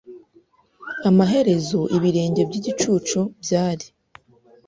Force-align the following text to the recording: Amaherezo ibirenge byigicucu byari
Amaherezo 1.09 1.79
ibirenge 1.95 2.41
byigicucu 2.49 3.19
byari 3.43 3.85